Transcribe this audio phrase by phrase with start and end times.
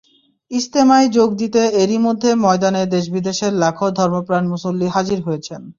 [0.51, 5.61] ইজতেমায় যোগ দিতে এরই মধ্যে ময়দানে দেশ-বিদেশের লাখো ধর্মপ্রাণ মুসল্লি হাজির হয়েছেন।